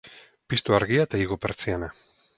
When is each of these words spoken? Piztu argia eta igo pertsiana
Piztu 0.53 0.77
argia 0.79 1.05
eta 1.09 1.21
igo 1.27 1.37
pertsiana 1.45 1.95